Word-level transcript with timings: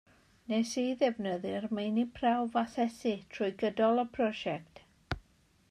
Wnes 0.51 0.69
i 0.83 0.85
ddefnyddio'r 1.01 1.67
meini 1.79 2.05
prawf 2.15 2.57
asesu 2.63 3.13
trwy 3.35 3.53
gydol 3.65 4.03
y 4.05 4.07
prosiect. 4.19 4.83